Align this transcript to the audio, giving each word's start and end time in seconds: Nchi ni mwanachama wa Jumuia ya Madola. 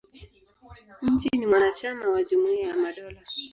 Nchi 1.01 1.29
ni 1.37 1.45
mwanachama 1.45 2.09
wa 2.09 2.23
Jumuia 2.23 2.67
ya 2.67 2.75
Madola. 2.77 3.21